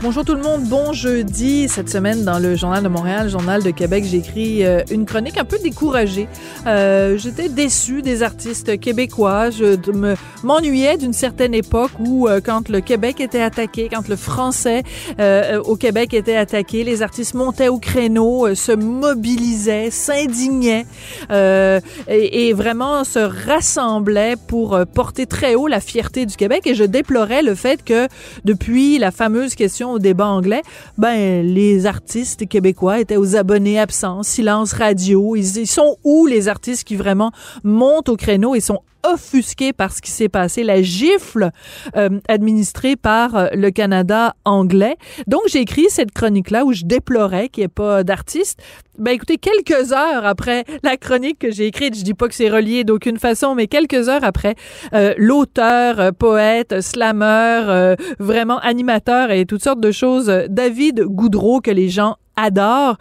[0.00, 1.68] Bonjour tout le monde, bon jeudi.
[1.68, 5.36] Cette semaine, dans le Journal de Montréal, Journal de Québec, j'ai écrit euh, une chronique
[5.38, 6.28] un peu découragée.
[6.68, 9.50] Euh, J'étais déçue des artistes québécois.
[9.50, 10.14] Je me
[10.44, 14.84] m'ennuyais d'une certaine époque où, euh, quand le Québec était attaqué, quand le français
[15.18, 20.86] euh, au Québec était attaqué, les artistes montaient au créneau, se mobilisaient, s'indignaient
[21.28, 26.66] et, vraiment se rassemblaient pour porter très haut la fierté du Québec.
[26.66, 28.06] Et je déplorais le fait que
[28.44, 30.62] depuis la fameuse question au débat anglais,
[30.96, 35.36] ben les artistes québécois étaient aux abonnés absents, silence radio.
[35.36, 37.32] Ils, ils sont où les artistes qui vraiment
[37.64, 38.80] montent au créneau et sont
[39.12, 41.50] offusqués par ce qui s'est passé, la gifle
[41.96, 44.96] euh, administrée par euh, le Canada anglais.
[45.26, 48.60] Donc, j'ai écrit cette chronique-là où je déplorais qu'il n'y ait pas d'artistes.
[48.98, 52.48] Ben, écoutez, quelques heures après la chronique que j'ai écrite, je dis pas que c'est
[52.48, 54.56] relié d'aucune façon, mais quelques heures après,
[54.92, 61.60] euh, l'auteur, euh, poète, slammer, euh, vraiment animateur et toutes sortes de choses, David Goudreau,
[61.60, 62.98] que les gens adorent,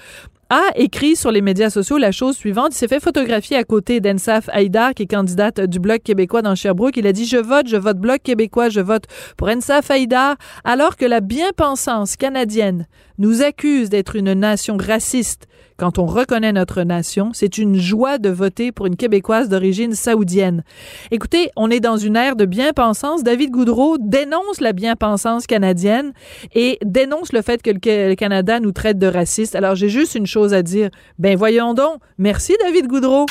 [0.50, 2.70] a écrit sur les médias sociaux la chose suivante.
[2.72, 6.56] Il s'est fait photographier à côté d'Ensaf Haïdar, qui est candidate du Bloc québécois dans
[6.56, 6.98] Sherbrooke.
[6.98, 10.96] Il a dit, je vote, je vote Bloc québécois, je vote pour Ensaf Haïdar, alors
[10.96, 17.32] que la bien-pensance canadienne nous accuse d'être une nation raciste quand on reconnaît notre nation.
[17.34, 20.64] C'est une joie de voter pour une Québécoise d'origine saoudienne.
[21.12, 23.24] Écoutez, on est dans une ère de bien-pensance.
[23.24, 26.14] David Goudreau dénonce la bien-pensance canadienne
[26.54, 29.56] et dénonce le fait que le Canada nous traite de racistes.
[29.56, 30.90] Alors, j'ai juste une chose à dire.
[31.20, 32.02] Ben, voyons donc.
[32.18, 33.26] Merci, David Goudreau.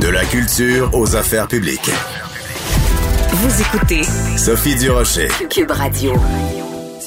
[0.00, 1.90] De la culture aux affaires publiques.
[3.32, 4.02] Vous écoutez
[4.36, 5.28] Sophie Durocher.
[5.48, 6.14] Cube Radio.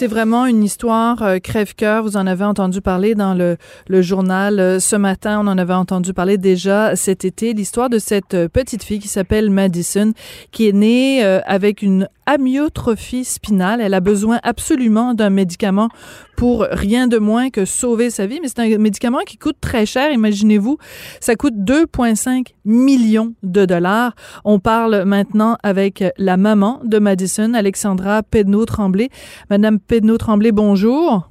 [0.04, 2.04] C'est vraiment une histoire euh, crève-cœur.
[2.04, 3.56] Vous en avez entendu parler dans le,
[4.02, 5.40] journal euh, ce matin.
[5.40, 7.54] On en avait entendu parler déjà cet été.
[7.54, 10.12] L'histoire de cette euh, petite fille qui s'appelle Madison,
[10.52, 13.80] qui est née avec une amyotrophie spinale.
[13.80, 15.88] Elle a besoin absolument d'un médicament
[16.36, 18.40] pour rien de moins que sauver sa vie.
[18.42, 20.12] Mais c'est un médicament qui coûte très cher.
[20.12, 20.78] Imaginez-vous,
[21.20, 24.16] ça coûte 2,5 millions de dollars.
[24.44, 29.10] On parle maintenant avec la maman de Madison, Alexandra Pedneau-Tremblay.
[29.50, 31.30] Madame Pedneau-Tremblay, bonjour.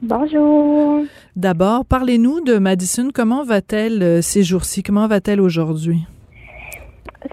[0.00, 1.02] Bonjour.
[1.34, 3.08] D'abord, parlez-nous de Madison.
[3.12, 4.84] Comment va-t-elle euh, ces jours-ci?
[4.84, 6.06] Comment va-t-elle aujourd'hui?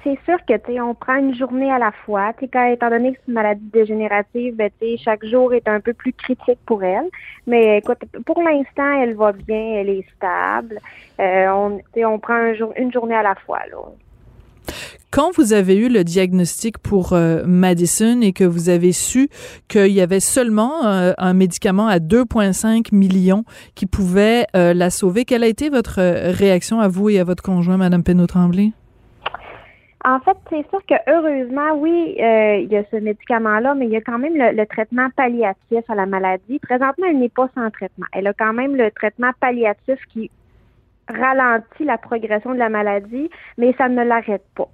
[0.06, 2.32] C'est sûr que tu on prend une journée à la fois.
[2.38, 5.80] Tu quand étant donné que c'est une maladie dégénérative, ben, tu chaque jour est un
[5.80, 7.10] peu plus critique pour elle.
[7.48, 10.80] Mais écoute, pour l'instant, elle va bien, elle est stable.
[11.20, 13.78] Euh, on, on prend un jour, une journée à la fois là.
[15.16, 19.30] Quand vous avez eu le diagnostic pour euh, Madison et que vous avez su
[19.70, 23.46] qu'il y avait seulement euh, un médicament à 2,5 millions
[23.76, 26.02] qui pouvait euh, la sauver, quelle a été votre
[26.32, 28.74] réaction à vous et à votre conjoint, Madame Penaud-Tremblay?
[30.06, 33.92] En fait, c'est sûr que heureusement, oui, euh, il y a ce médicament-là, mais il
[33.92, 36.60] y a quand même le, le, traitement palliatif à la maladie.
[36.60, 38.06] Présentement, elle n'est pas sans traitement.
[38.14, 40.30] Elle a quand même le traitement palliatif qui
[41.10, 44.70] ralentit la progression de la maladie, mais ça ne l'arrête pas.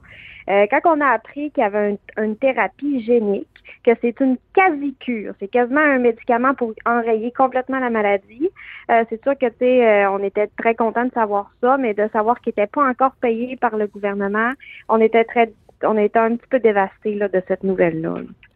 [0.50, 3.48] Euh, quand on a appris qu'il y avait une, thérapie génique,
[3.84, 8.50] que c'est une quasi-cure, c'est quasiment un médicament pour enrayer complètement la maladie.
[8.90, 11.94] Euh, c'est sûr que tu sais, euh, on était très content de savoir ça, mais
[11.94, 14.52] de savoir qu'il n'était pas encore payé par le gouvernement,
[14.90, 15.52] on était très,
[15.84, 18.16] on était un petit peu dévastés de cette nouvelle-là.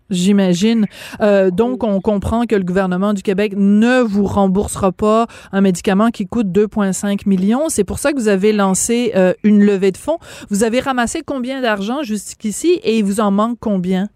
[0.10, 0.86] J'imagine.
[1.22, 6.12] Euh, donc, on comprend que le gouvernement du Québec ne vous remboursera pas un médicament
[6.12, 7.70] qui coûte 2,5 millions.
[7.70, 10.20] C'est pour ça que vous avez lancé euh, une levée de fonds.
[10.50, 14.08] Vous avez ramassé combien d'argent jusqu'ici et il vous en manque combien?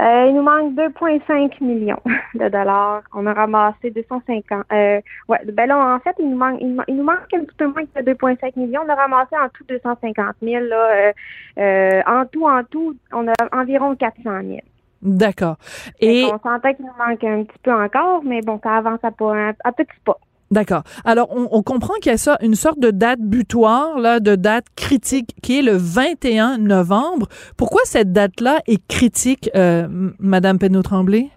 [0.00, 2.00] Euh, il nous manque 2,5 millions
[2.34, 3.02] de dollars.
[3.12, 4.64] On a ramassé 250.
[4.72, 7.56] Euh, ouais, ben là, en fait, il nous manque, il, il nous manque un petit
[7.56, 8.82] peu moins que 2,5 millions.
[8.84, 10.64] On a ramassé en tout 250 000.
[10.64, 11.12] Là, euh,
[11.58, 14.58] euh, en tout, en tout, on a environ 400 000.
[15.02, 15.56] D'accord.
[16.00, 19.10] Et on sentait qu'il nous manque un petit peu encore, mais bon, ça avance à
[19.10, 20.18] pas un, à petit pas.
[20.54, 20.84] D'accord.
[21.04, 24.66] Alors, on, comprend qu'il y a ça, une sorte de date butoir, là, de date
[24.76, 27.26] critique, qui est le 21 novembre.
[27.56, 29.88] Pourquoi cette date-là est critique, euh,
[30.20, 31.28] Madame Penaud-Tremblay?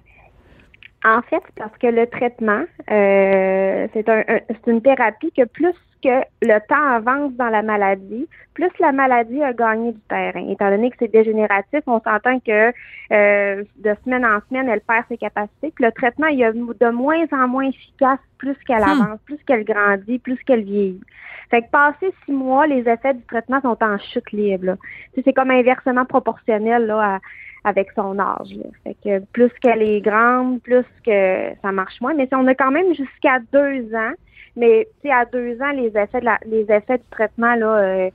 [1.04, 2.62] En fait, parce que le traitement,
[2.92, 4.24] euh, c'est un,
[4.68, 9.54] une thérapie que plus que le temps avance dans la maladie, plus la maladie a
[9.54, 10.48] gagné du terrain.
[10.50, 12.74] Étant donné que c'est dégénératif, on s'entend que
[13.12, 15.72] euh, de semaine en semaine, elle perd ses capacités.
[15.76, 19.02] Puis le traitement il est de moins en moins efficace plus qu'elle hmm.
[19.02, 21.02] avance, plus qu'elle grandit, plus qu'elle vieillit.
[21.50, 24.76] Fait que passé six mois, les effets du traitement sont en chute libre.
[25.16, 27.20] C'est comme inversement proportionnel là,
[27.64, 28.56] avec son âge.
[28.84, 32.14] Fait que plus qu'elle est grande, plus que ça marche moins.
[32.14, 34.14] Mais on a quand même jusqu'à deux ans.
[34.58, 38.10] Mais à deux ans, les effets de la, les effets du traitement, là, euh,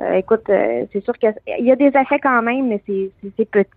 [0.00, 3.70] euh, écoute, euh, c'est sûr qu'il y a des effets quand même, mais c'est petit.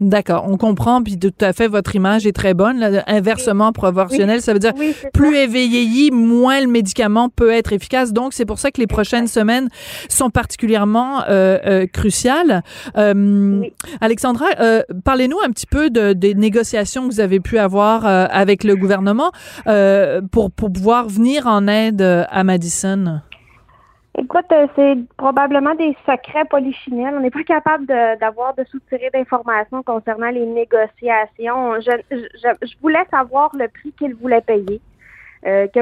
[0.00, 3.02] D'accord, on comprend, puis tout à fait, votre image est très bonne.
[3.06, 4.72] inversement proportionnel, ça veut dire
[5.12, 8.12] plus éveillé, moins le médicament peut être efficace.
[8.12, 9.68] Donc, c'est pour ça que les prochaines semaines
[10.08, 12.62] sont particulièrement euh, euh, cruciales.
[12.96, 13.62] Euh,
[14.00, 14.46] Alexandra,
[15.04, 19.30] parlez-nous un petit peu de, des négociations que vous avez pu avoir avec le gouvernement
[20.32, 23.20] pour, pour pouvoir venir en aide à Madison.
[24.16, 27.14] Écoute, euh, c'est probablement des secrets polichinelles.
[27.16, 31.80] On n'est pas capable d'avoir de, soutirer d'informations concernant les négociations.
[31.80, 34.80] Je, je, voulais savoir le prix qu'il voulait payer,
[35.46, 35.80] euh, que,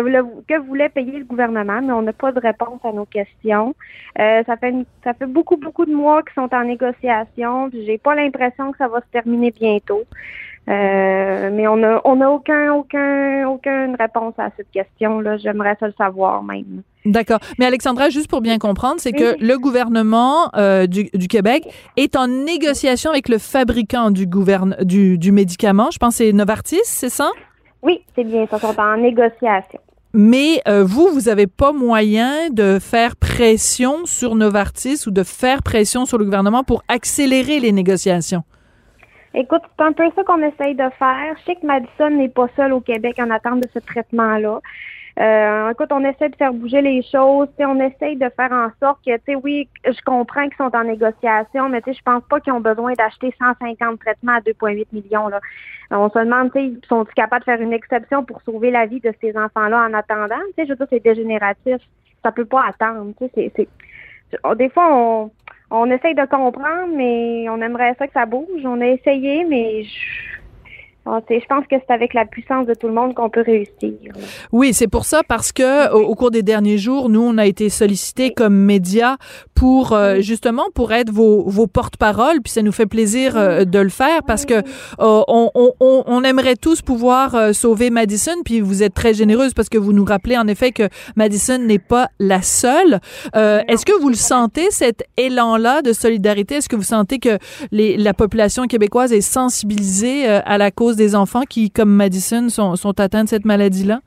[0.49, 3.75] que voulait payer le gouvernement, mais on n'a pas de réponse à nos questions.
[4.19, 4.75] Euh, ça fait
[5.05, 7.69] ça fait beaucoup beaucoup de mois qu'ils sont en négociation.
[7.75, 10.05] J'ai pas l'impression que ça va se terminer bientôt.
[10.69, 15.37] Euh, mais on a on a aucun aucun aucune réponse à cette question là.
[15.37, 16.83] J'aimerais ça le savoir même.
[17.05, 17.41] D'accord.
[17.59, 21.67] Mais Alexandra, juste pour bien comprendre, c'est que le gouvernement euh, du, du, Québec
[21.97, 25.91] est en négociation avec le fabricant du gouverne du, du médicament.
[25.91, 27.29] Je pense que c'est Novartis, c'est ça?
[27.83, 28.47] Oui, c'est bien.
[28.47, 29.81] Ça sont en négociation.
[30.15, 35.63] Mais euh, vous, vous n'avez pas moyen de faire pression sur Novartis ou de faire
[35.63, 38.45] pression sur le gouvernement pour accélérer les négociations?
[39.35, 41.35] Écoute, c'est un peu ça qu'on essaye de faire.
[41.39, 44.61] Je sais que Madison n'est pas seul au Québec en attente de ce traitement-là.
[45.21, 47.49] Euh, écoute, on essaie de faire bouger les choses.
[47.59, 50.85] On essaye de faire en sorte que, tu sais, oui, je comprends qu'ils sont en
[50.85, 54.87] négociation, mais tu sais, je pense pas qu'ils ont besoin d'acheter 150 traitements à 2,8
[54.93, 55.29] millions.
[55.29, 55.41] Là.
[55.91, 59.01] On se demande, tu sais, sont-ils capables de faire une exception pour sauver la vie
[59.01, 60.41] de ces enfants-là en attendant?
[60.49, 61.79] Tu sais, je veux dire, c'est dégénératif.
[62.23, 63.13] Ça peut pas attendre.
[63.19, 63.69] Tu sais, c'est,
[64.57, 65.31] des fois, on,
[65.73, 68.65] on essaye de comprendre, mais on aimerait ça que ça bouge.
[68.65, 70.32] On a essayé, mais je,
[71.07, 73.93] je pense que c'est avec la puissance de tout le monde qu'on peut réussir.
[74.53, 77.69] Oui, c'est pour ça parce que au, cours des derniers jours, nous on a été
[77.69, 79.17] sollicités comme médias
[79.55, 83.79] pour euh, justement pour être vos, vos porte-parole, puis ça nous fait plaisir euh, de
[83.79, 84.61] le faire parce que euh,
[84.99, 89.79] on, on, on, aimerait tous pouvoir sauver Madison, puis vous êtes très généreuse parce que
[89.79, 93.01] vous nous rappelez en effet que Madison n'est pas la seule.
[93.35, 96.57] Est-ce que vous le sentez cet élan-là de solidarité?
[96.57, 97.39] Est-ce que vous sentez que
[97.73, 102.77] les, la population québécoise est sensibilisée à la cause des enfants qui, comme Madison, sont,
[102.77, 104.01] sont atteints de cette maladie-là?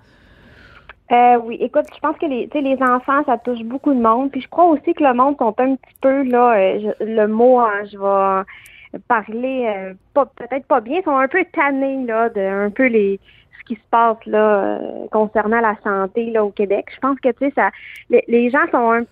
[1.12, 4.32] Euh, oui, écoute, je pense que les, les enfants, ça touche beaucoup de monde.
[4.32, 7.60] Puis je crois aussi que le monde sont un petit peu, là, euh, le mot,
[7.60, 12.70] hein, je vais parler, euh, peut-être pas bien, sont un peu tannés, là, de un
[12.72, 13.20] peu les
[13.60, 14.80] ce qui se passe là
[15.12, 16.86] concernant la santé là au Québec.
[16.94, 17.72] Je pense que tu sais ça
[18.10, 19.04] les, les gens sont un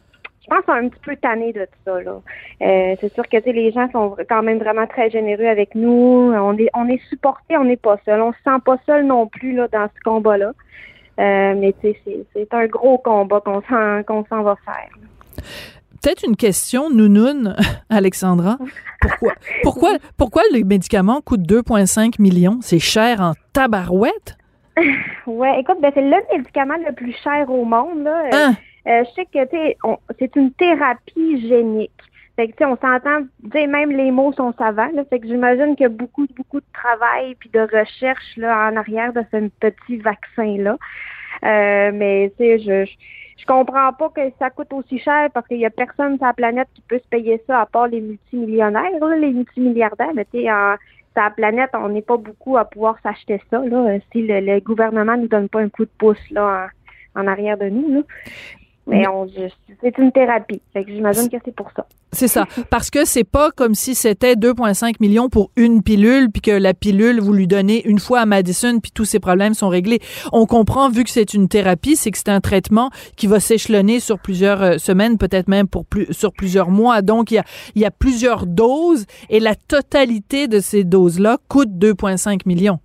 [0.44, 2.01] je pense qu'on est un petit peu tanné de tout ça.
[2.01, 2.22] Là.
[2.62, 6.34] Euh, c'est sûr que les gens sont quand même vraiment très généreux avec nous.
[6.36, 8.22] On est, on est supportés, on n'est pas seul.
[8.22, 10.51] On se sent pas seul non plus là, dans ce combat-là.
[11.19, 14.90] Euh, mais c'est, c'est un gros combat qu'on s'en, qu'on s'en va faire.
[16.01, 17.56] Peut-être une question, Nounoun,
[17.90, 18.57] Alexandra.
[19.00, 22.57] Pourquoi, pourquoi, pourquoi les médicaments coûtent 2,5 millions?
[22.62, 24.38] C'est cher en tabarouette?
[25.28, 28.04] ouais, écoute, ben, c'est le médicament le plus cher au monde.
[28.04, 28.24] Là.
[28.34, 28.54] Hein?
[28.88, 29.75] Euh, je sais que
[30.19, 31.91] c'est une thérapie génique.
[32.35, 34.89] Fait que, on s'entend, même les mots sont savants.
[34.94, 38.71] Là, fait que j'imagine qu'il y a beaucoup, beaucoup de travail puis de recherche là,
[38.71, 40.78] en arrière de ce petit vaccin-là.
[41.44, 42.85] Euh, mais je,
[43.37, 46.33] je, comprends pas que ça coûte aussi cher parce qu'il y a personne sur la
[46.33, 50.13] planète qui peut se payer ça à part les multimillionnaires, là, les multimilliardaires.
[50.16, 53.99] Mais tu sais, sur la planète, on n'est pas beaucoup à pouvoir s'acheter ça là,
[54.11, 56.69] si le, le, gouvernement nous donne pas un coup de pouce là
[57.16, 57.94] en, en arrière de nous.
[57.94, 58.02] Là.
[58.85, 59.28] Mais on,
[59.81, 60.61] c'est une thérapie.
[60.73, 61.85] Fait que j'imagine que c'est pour ça.
[62.11, 62.45] C'est ça.
[62.69, 66.73] Parce que c'est pas comme si c'était 2,5 millions pour une pilule, puis que la
[66.73, 69.99] pilule, vous lui donnez une fois à Madison, puis tous ses problèmes sont réglés.
[70.33, 74.02] On comprend, vu que c'est une thérapie, c'est que c'est un traitement qui va s'échelonner
[74.02, 77.02] sur plusieurs euh, semaines, peut-être même pour plus, sur plusieurs mois.
[77.02, 77.44] Donc, il y a,
[77.75, 82.80] il y a plusieurs doses et la totalité de ces doses-là coûte 2,5 millions.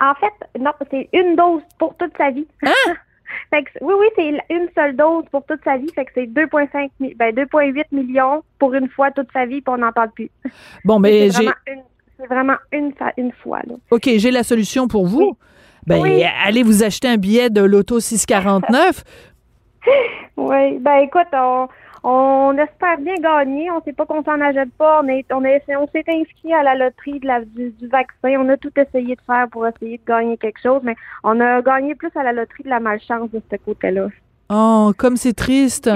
[0.00, 2.46] En fait, non, c'est une dose pour toute sa vie.
[2.62, 2.72] Hein?
[3.50, 5.90] Fait que, oui, oui, c'est une seule dose pour toute sa vie.
[5.94, 9.78] Fait que c'est 2,5 ben 2,8 millions pour une fois toute sa vie, puis on
[9.78, 10.30] n'en parle plus.
[10.84, 11.48] Bon, mais j'ai.
[12.18, 13.60] C'est vraiment une, une fois.
[13.66, 13.74] Là.
[13.90, 15.36] OK, j'ai la solution pour vous.
[15.86, 16.02] Ben,
[16.44, 19.04] allez vous acheter un billet de l'auto 649.
[20.36, 21.68] oui, ben écoute, on,
[22.08, 23.68] on espère bien gagner.
[23.72, 25.02] On ne sait pas qu'on s'en achète pas.
[25.02, 28.36] On est, on on s'est inscrit à la loterie la, du, vaccin.
[28.38, 30.94] On a tout essayé de faire pour essayer de gagner quelque chose, mais
[31.24, 34.06] on a gagné plus à la loterie de la malchance de ce côté-là.
[34.48, 35.90] Oh, comme c'est triste,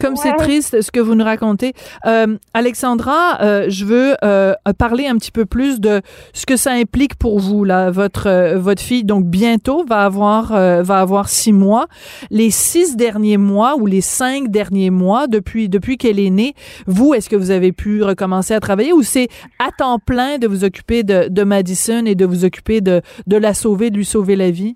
[0.00, 1.74] comme c'est triste ce que vous nous racontez.
[2.06, 6.00] Euh, Alexandra, euh, je veux euh, parler un petit peu plus de
[6.32, 7.90] ce que ça implique pour vous là.
[7.90, 11.88] Votre euh, votre fille donc bientôt va avoir euh, va avoir six mois.
[12.30, 16.54] Les six derniers mois ou les cinq derniers mois depuis depuis qu'elle est née,
[16.86, 19.28] vous est-ce que vous avez pu recommencer à travailler ou c'est
[19.58, 23.36] à temps plein de vous occuper de, de Madison et de vous occuper de de
[23.36, 24.74] la sauver, de lui sauver la vie?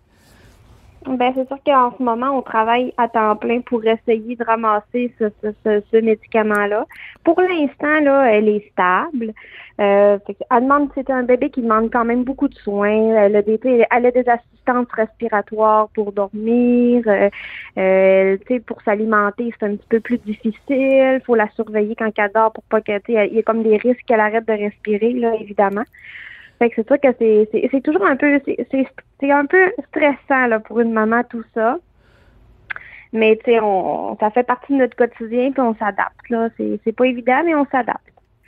[1.06, 5.12] Ben, c'est sûr qu'en ce moment, on travaille à temps plein pour essayer de ramasser
[5.18, 6.86] ce, ce, ce, ce médicament-là.
[7.24, 9.34] Pour l'instant, là, elle est stable.
[9.80, 13.16] Euh, elle demande, c'est un bébé qui demande quand même beaucoup de soins.
[13.16, 17.02] Elle a des, elle a des assistantes respiratoires pour dormir.
[17.06, 17.28] Euh,
[17.76, 21.20] euh, pour s'alimenter, c'est un petit peu plus difficile.
[21.26, 24.04] faut la surveiller quand elle dort pour pas qu'elle, il y a comme des risques
[24.06, 25.84] qu'elle arrête de respirer, là, évidemment.
[26.58, 28.86] Fait que c'est sûr que c'est, c'est, c'est toujours un peu c'est, c'est,
[29.20, 31.78] c'est un peu stressant là, pour une maman tout ça.
[33.12, 36.28] Mais tu sais, on, ça fait partie de notre quotidien puis on s'adapte.
[36.30, 36.48] Là.
[36.56, 38.00] C'est, c'est pas évident, mais on s'adapte.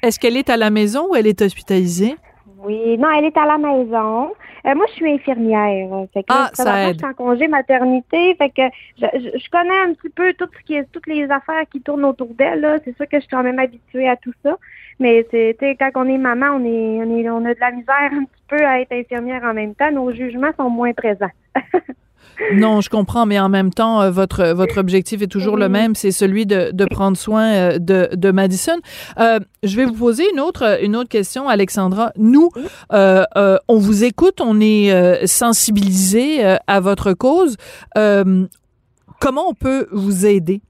[0.02, 2.16] Est-ce qu'elle est à la maison ou elle est hospitalisée?
[2.58, 4.32] Oui, non, elle est à la maison.
[4.66, 6.06] Euh, moi, je suis infirmière.
[6.12, 6.94] Fait que ah, là, ça aide.
[6.94, 8.34] Je suis en congé maternité.
[8.36, 8.62] Fait que
[8.98, 11.80] je, je, je, connais un petit peu tout ce qui est, toutes les affaires qui
[11.82, 12.60] tournent autour d'elle.
[12.60, 12.78] Là.
[12.84, 14.56] C'est sûr que je suis quand même habituée à tout ça.
[14.98, 18.10] Mais c'est, quand on est maman, on est, on est, on a de la misère
[18.12, 19.90] un petit peu à être infirmière en même temps.
[19.90, 21.30] Nos jugements sont moins présents.
[22.54, 25.60] non, je comprends, mais en même temps, euh, votre votre objectif est toujours oui.
[25.60, 28.76] le même, c'est celui de, de prendre soin euh, de, de Madison.
[29.18, 32.12] Euh, je vais vous poser une autre une autre question, Alexandra.
[32.16, 32.50] Nous,
[32.92, 33.24] euh,
[33.68, 37.56] on vous écoute, on est sensibilisé à votre cause.
[37.94, 40.60] comment on peut vous aider?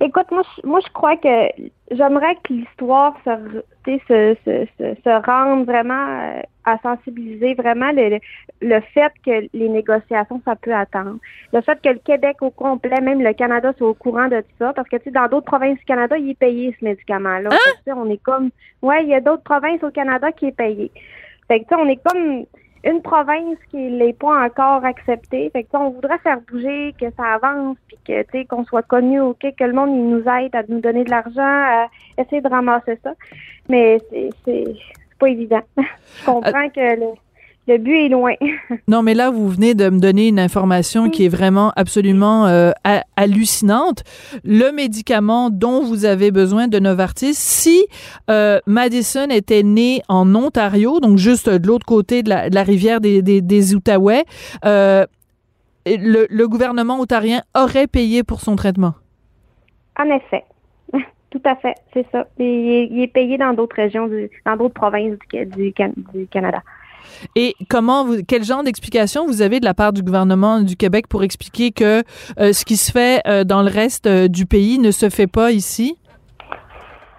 [0.00, 1.28] Écoute, moi, je, moi, je crois que
[1.90, 8.18] j'aimerais que l'histoire se, se, se, se, se vraiment à sensibiliser vraiment le,
[8.62, 11.18] le fait que les négociations, ça peut attendre.
[11.52, 14.56] Le fait que le Québec au complet, même le Canada, soit au courant de tout
[14.58, 17.50] ça, parce que, tu sais, dans d'autres provinces du Canada, il est payé, ce médicament-là.
[17.52, 17.92] Hein?
[17.96, 18.50] On est comme,
[18.82, 20.90] ouais, il y a d'autres provinces au Canada qui est payé.
[21.48, 22.46] Fait que, tu sais, on est comme
[22.84, 25.50] une province qui n'est pas encore acceptée.
[25.50, 28.82] Fait que, on voudrait faire bouger, que ça avance, puis que tu sais qu'on soit
[28.82, 31.88] connu, ok, que le monde il nous aide à nous donner de l'argent, à
[32.18, 33.14] essayer de ramasser ça.
[33.68, 34.64] Mais c'est c'est
[35.18, 35.62] pas évident.
[35.76, 37.06] Je comprends que le,
[37.66, 38.34] le but est loin.
[38.88, 42.70] non, mais là, vous venez de me donner une information qui est vraiment absolument euh,
[43.16, 44.02] hallucinante.
[44.44, 47.86] Le médicament dont vous avez besoin de Novartis, si
[48.30, 52.62] euh, Madison était né en Ontario, donc juste de l'autre côté de la, de la,
[52.62, 54.24] rivière des, des, des Outaouais,
[54.64, 55.06] euh,
[55.86, 58.94] le, le gouvernement ontarien aurait payé pour son traitement?
[59.98, 60.44] En effet.
[61.30, 62.26] Tout à fait, c'est ça.
[62.38, 65.74] Il est, il est, payé dans d'autres régions, du, dans d'autres provinces du, du,
[66.12, 66.62] du Canada.
[67.36, 71.06] Et comment vous, quel genre d'explication vous avez de la part du gouvernement du Québec
[71.08, 72.02] pour expliquer que
[72.38, 75.26] euh, ce qui se fait euh, dans le reste euh, du pays ne se fait
[75.26, 75.96] pas ici?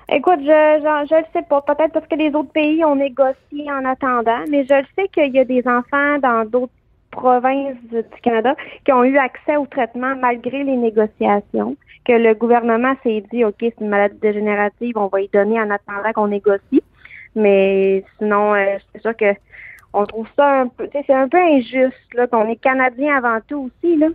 [0.07, 1.61] Écoute, je, je, le sais pas.
[1.61, 5.33] Peut-être parce que les autres pays ont négocié en attendant, mais je le sais qu'il
[5.33, 6.71] y a des enfants dans d'autres
[7.09, 11.75] provinces du Canada qui ont eu accès au traitement malgré les négociations,
[12.05, 15.71] que le gouvernement s'est dit, OK, c'est une maladie dégénérative, on va y donner en
[15.71, 16.83] attendant qu'on négocie.
[17.35, 18.53] Mais sinon,
[18.93, 19.33] c'est sûr que
[19.95, 23.69] on trouve ça un peu, c'est un peu injuste, là, qu'on est Canadien avant tout
[23.69, 24.07] aussi, là.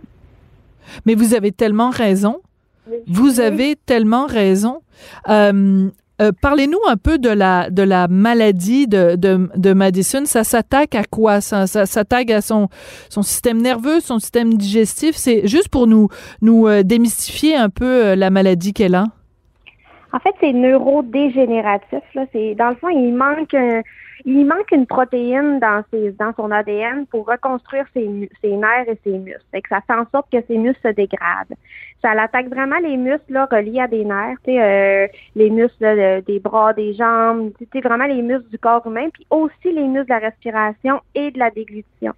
[1.05, 2.41] Mais vous avez tellement raison.
[3.07, 4.81] Vous avez tellement raison.
[5.29, 5.89] Euh,
[6.21, 10.25] euh, Parlez-nous un peu de la de la maladie de, de, de Madison.
[10.25, 11.41] Ça s'attaque à quoi?
[11.41, 12.69] Ça, ça s'attaque à son
[13.09, 15.15] son système nerveux, son système digestif.
[15.15, 16.09] C'est juste pour nous
[16.41, 19.05] nous euh, démystifier un peu la maladie qu'elle a.
[20.13, 22.03] En fait, c'est neurodégénératif.
[22.15, 23.81] Là, c'est dans le fond, il manque un,
[24.25, 28.97] il manque une protéine dans ses dans son ADN pour reconstruire ses, ses nerfs et
[29.03, 29.45] ses muscles.
[29.53, 31.55] Que ça fait en sorte que ses muscles se dégradent.
[32.01, 36.39] Ça l'attaque vraiment les muscles là, reliés à des nerfs, euh, les muscles là, des
[36.39, 37.51] bras, des jambes,
[37.83, 41.39] vraiment les muscles du corps humain, puis aussi les muscles de la respiration et de
[41.39, 42.13] la déglutition.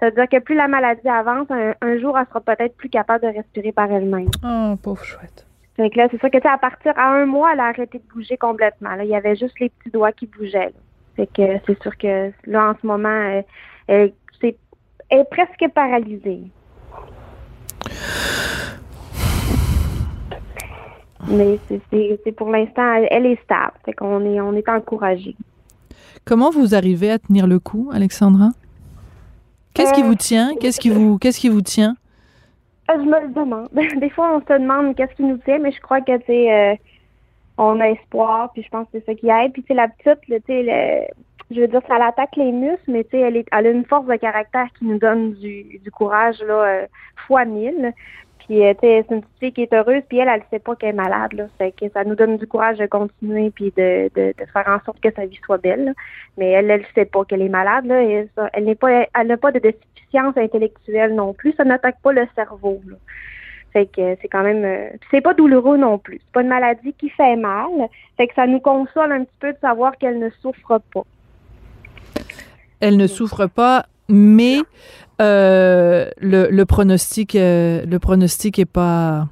[0.00, 2.88] Ça veut dire que plus la maladie avance, un, un jour, elle sera peut-être plus
[2.88, 4.28] capable de respirer par elle-même.
[4.44, 5.46] Oh, pauvre chouette.
[5.76, 7.98] Fait que là, c'est sûr que, tu à partir à un mois, elle a arrêté
[7.98, 8.94] de bouger complètement.
[8.94, 9.04] Là.
[9.04, 10.66] Il y avait juste les petits doigts qui bougeaient.
[10.66, 10.80] Là.
[11.16, 13.44] Fait que c'est sûr que là, en ce moment, elle,
[13.86, 14.56] elle, c'est,
[15.10, 16.42] elle est presque paralysée.
[21.28, 23.72] Mais c'est, c'est, c'est pour l'instant, elle, est stable.
[23.84, 25.36] Fait qu'on est, on est encouragé.
[26.24, 28.50] Comment vous arrivez à tenir le coup, Alexandra?
[29.74, 30.54] Qu'est-ce euh, qui vous tient?
[30.60, 31.96] Qu'est-ce qui vous, qu'est-ce qui vous tient?
[32.88, 33.68] Je me le demande.
[34.00, 36.76] Des fois, on se demande qu'est-ce qui nous tient, mais je crois que, euh,
[37.58, 39.52] on a espoir, puis je pense que c'est ça qui aide.
[39.52, 41.08] Puis, tu sais, la petite, tu sais,
[41.50, 44.16] je veux dire, ça l'attaque les muscles, mais, tu sais, elle, a une force de
[44.16, 46.86] caractère qui nous donne du, courage, là, euh,
[47.26, 47.92] fois mille.
[48.38, 50.58] Puis, euh, tu sais, c'est une petite fille qui est heureuse, puis elle, elle sait
[50.58, 51.46] pas qu'elle est malade, là.
[51.58, 55.26] Que ça nous donne du courage de continuer, puis de, faire en sorte que sa
[55.26, 55.94] vie soit belle.
[56.38, 58.02] Mais elle, elle sait pas qu'elle est malade, là.
[58.02, 61.52] Elle n'est pas, elle n'a pas de déficience intellectuelle non plus.
[61.56, 62.96] Ça n'attaque pas le cerveau, là.
[63.72, 66.18] Fait que c'est quand même, euh, c'est pas douloureux non plus.
[66.18, 67.70] C'est pas une maladie qui fait mal.
[68.16, 71.04] Fait que ça nous console un petit peu de savoir qu'elle ne souffre pas.
[72.80, 74.58] Elle ne souffre pas, mais
[75.20, 79.28] euh, le, le pronostic, euh, le pronostic est pas.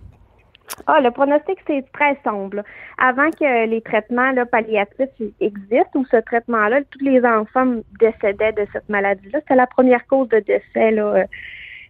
[0.87, 2.63] Ah, le pronostic, c'est très sombre.
[2.99, 5.09] Avant que les traitements là, palliatifs
[5.41, 9.41] existent ou ce traitement-là, tous les enfants décédaient de cette maladie-là.
[9.41, 11.25] C'était la première cause de décès là,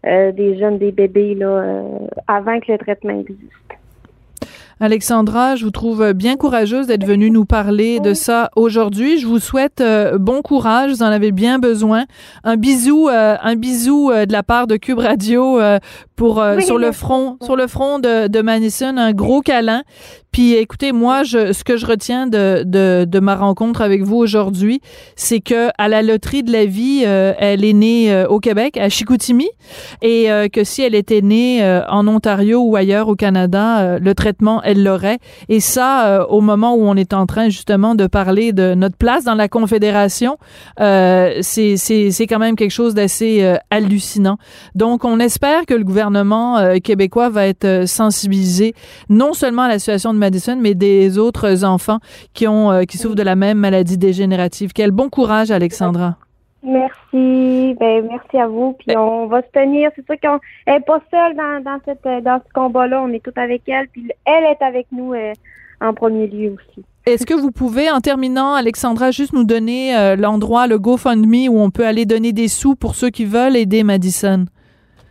[0.04, 1.83] des jeunes, des bébés, là, euh,
[2.26, 3.52] avant que le traitement existe.
[4.83, 9.19] Alexandra, je vous trouve bien courageuse d'être venue nous parler de ça aujourd'hui.
[9.19, 12.07] Je vous souhaite euh, bon courage, vous en avez bien besoin.
[12.45, 15.78] Un bisou, euh, un bisou euh, de la part de Cube Radio euh,
[16.16, 19.83] pour euh, Oui, sur le front, sur le front de, de Madison, un gros câlin.
[20.32, 24.16] Puis écoutez, moi, je, ce que je retiens de, de, de ma rencontre avec vous
[24.16, 24.80] aujourd'hui,
[25.16, 28.76] c'est que à la loterie de la vie, euh, elle est née euh, au Québec,
[28.76, 29.49] à Chicoutimi,
[30.02, 34.62] et euh, que si elle était née en Ontario ou ailleurs au Canada, le traitement,
[34.62, 35.18] elle l'aurait.
[35.49, 39.25] Et ça, au moment où on est en train justement de parler de notre place
[39.25, 40.38] dans la Confédération,
[40.78, 44.38] c'est c'est c'est quand même quelque chose d'assez hallucinant.
[44.75, 48.75] Donc, on espère que le gouvernement québécois va être sensibilisé
[49.08, 51.99] non seulement à la situation de Madison, mais des autres enfants
[52.33, 54.71] qui ont euh, qui souffrent de la même maladie dégénérative.
[54.73, 56.17] Quel bon courage, Alexandra.
[56.62, 58.77] Merci, ben merci à vous.
[58.79, 59.91] Puis on va se tenir.
[59.97, 63.03] C'est sûr qu'on elle est pas seule dans, dans cette dans ce combat-là.
[63.03, 63.89] On est tous avec elle.
[63.89, 65.33] Puis elle est avec nous euh,
[65.81, 66.85] en premier lieu aussi.
[67.07, 71.59] Est-ce que vous pouvez, en terminant, Alexandra, juste nous donner euh, l'endroit, le GoFundMe, où
[71.59, 74.45] on peut aller donner des sous pour ceux qui veulent aider Madison?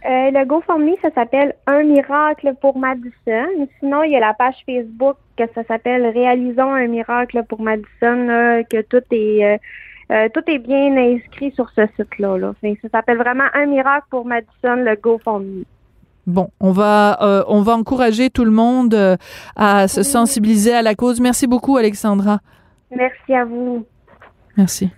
[0.06, 3.68] Euh, le GoFundMe, ça s'appelle Un miracle pour Madison.
[3.80, 8.26] Sinon, il y a la page Facebook que ça s'appelle Réalisons un miracle pour Madison,
[8.26, 9.58] là, que tout est euh,
[10.12, 12.38] euh, tout est bien inscrit sur ce site-là.
[12.38, 12.54] Là.
[12.64, 15.64] Ça s'appelle vraiment Un miracle pour Madison, le GoFundMe.
[16.26, 19.18] Bon, on va euh, on va encourager tout le monde
[19.56, 21.20] à se sensibiliser à la cause.
[21.20, 22.40] Merci beaucoup, Alexandra.
[22.92, 23.86] Merci à vous.
[24.58, 24.90] Merci.